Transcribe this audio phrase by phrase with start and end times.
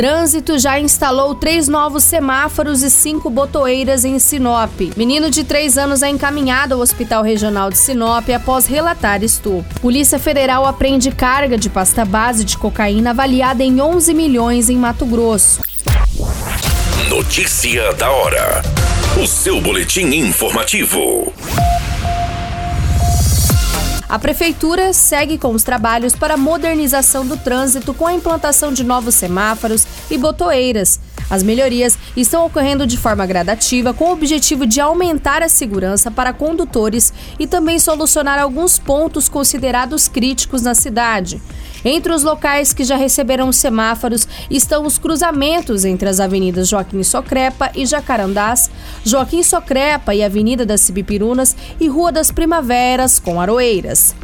[0.00, 4.72] Trânsito já instalou três novos semáforos e cinco botoeiras em Sinop.
[4.96, 9.78] Menino de três anos é encaminhado ao Hospital Regional de Sinop após relatar estupro.
[9.78, 15.04] Polícia Federal apreende carga de pasta base de cocaína avaliada em 11 milhões em Mato
[15.04, 15.60] Grosso.
[17.10, 18.62] Notícia da hora.
[19.22, 21.30] O seu boletim informativo.
[24.10, 28.82] A Prefeitura segue com os trabalhos para a modernização do trânsito com a implantação de
[28.82, 30.98] novos semáforos e botoeiras.
[31.30, 36.32] As melhorias estão ocorrendo de forma gradativa com o objetivo de aumentar a segurança para
[36.32, 41.40] condutores e também solucionar alguns pontos considerados críticos na cidade.
[41.84, 47.70] Entre os locais que já receberam semáforos estão os cruzamentos entre as avenidas Joaquim Socrepa
[47.74, 48.70] e Jacarandás,
[49.04, 54.14] Joaquim Socrepa e Avenida das Cibipirunas e Rua das Primaveras com Aroeiras.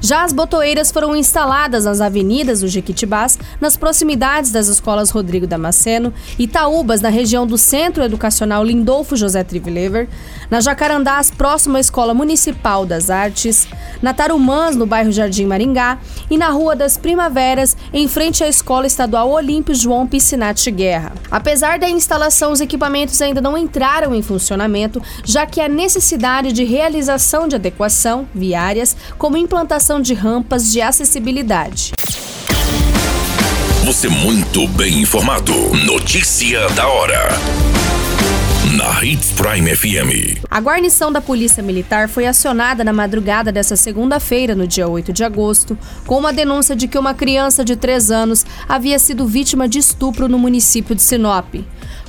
[0.00, 6.12] Já as botoeiras foram instaladas nas avenidas do Jequitibás, nas proximidades das escolas Rodrigo Damasceno,
[6.38, 10.08] Itaúbas, na região do Centro Educacional Lindolfo José Trivilever,
[10.50, 13.68] na Jacarandás, próximo à Escola Municipal das Artes,
[14.00, 15.98] na Tarumãs, no bairro Jardim Maringá,
[16.30, 21.12] e na Rua das Primaveras, em frente à Escola Estadual Olímpio João Piscinati Guerra.
[21.30, 26.64] Apesar da instalação, os equipamentos ainda não entraram em funcionamento, já que a necessidade de
[26.64, 31.90] realização de adequação viárias, como implantação de rampas de acessibilidade.
[33.84, 35.52] Você muito bem informado.
[35.84, 37.28] Notícia da hora
[38.76, 40.42] na Hits Prime FM.
[40.50, 45.22] A guarnição da Polícia Militar foi acionada na madrugada dessa segunda-feira, no dia 8 de
[45.22, 49.78] agosto, com uma denúncia de que uma criança de 3 anos havia sido vítima de
[49.78, 51.54] estupro no município de Sinop.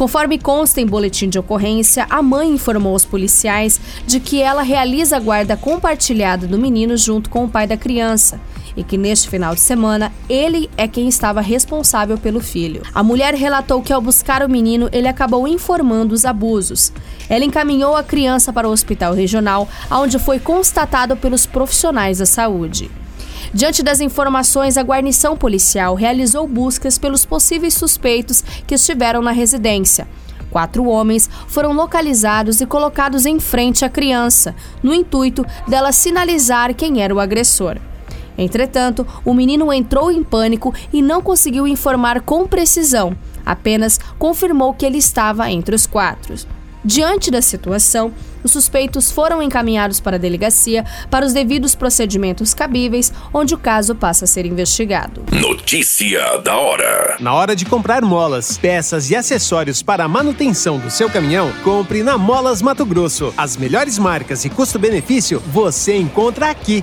[0.00, 5.18] Conforme consta em boletim de ocorrência, a mãe informou aos policiais de que ela realiza
[5.18, 8.40] a guarda compartilhada do menino junto com o pai da criança
[8.74, 12.80] e que neste final de semana ele é quem estava responsável pelo filho.
[12.94, 16.90] A mulher relatou que ao buscar o menino, ele acabou informando os abusos.
[17.28, 22.90] Ela encaminhou a criança para o hospital regional, onde foi constatado pelos profissionais da saúde.
[23.52, 30.06] Diante das informações, a guarnição policial realizou buscas pelos possíveis suspeitos que estiveram na residência.
[30.50, 37.02] Quatro homens foram localizados e colocados em frente à criança, no intuito dela sinalizar quem
[37.02, 37.76] era o agressor.
[38.38, 44.86] Entretanto, o menino entrou em pânico e não conseguiu informar com precisão, apenas confirmou que
[44.86, 46.34] ele estava entre os quatro.
[46.84, 53.12] Diante da situação, os suspeitos foram encaminhados para a delegacia para os devidos procedimentos cabíveis,
[53.34, 55.24] onde o caso passa a ser investigado.
[55.30, 60.90] Notícia da hora: Na hora de comprar molas, peças e acessórios para a manutenção do
[60.90, 63.34] seu caminhão, compre na Molas Mato Grosso.
[63.36, 66.82] As melhores marcas e custo-benefício você encontra aqui.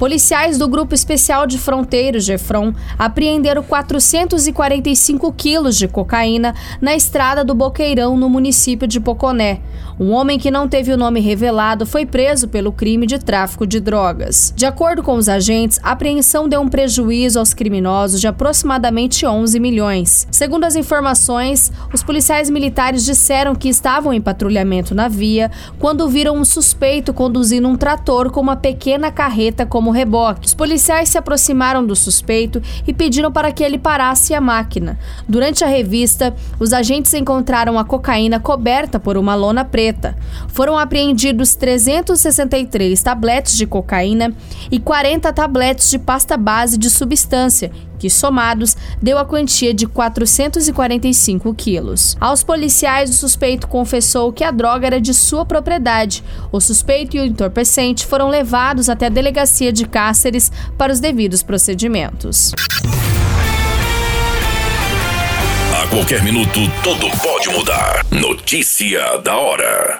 [0.00, 7.54] Policiais do Grupo Especial de Fronteiros, GEFRON, apreenderam 445 quilos de cocaína na estrada do
[7.54, 9.60] Boqueirão, no município de Poconé.
[10.00, 13.78] Um homem que não teve o nome revelado foi preso pelo crime de tráfico de
[13.78, 14.50] drogas.
[14.56, 19.60] De acordo com os agentes, a apreensão deu um prejuízo aos criminosos de aproximadamente 11
[19.60, 20.26] milhões.
[20.30, 26.38] Segundo as informações, os policiais militares disseram que estavam em patrulhamento na via quando viram
[26.38, 30.46] um suspeito conduzindo um trator com uma pequena carreta como reboque.
[30.46, 34.98] Os policiais se aproximaram do suspeito e pediram para que ele parasse a máquina.
[35.28, 40.16] Durante a revista, os agentes encontraram a cocaína coberta por uma lona preta.
[40.48, 44.32] Foram apreendidos 363 tabletes de cocaína
[44.70, 51.54] e 40 tabletes de pasta base de substância, que somados deu a quantia de 445
[51.54, 52.16] quilos.
[52.18, 56.24] Aos policiais, o suspeito confessou que a droga era de sua propriedade.
[56.50, 61.42] O suspeito e o entorpecente foram levados até a delegacia de Cáceres para os devidos
[61.42, 62.52] procedimentos.
[65.90, 68.06] qualquer minuto, tudo pode mudar.
[68.10, 69.98] Notícia da hora.